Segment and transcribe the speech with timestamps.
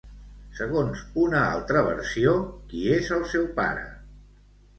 [0.59, 2.33] Segons una altra versió,
[2.73, 3.87] qui és el seu pare?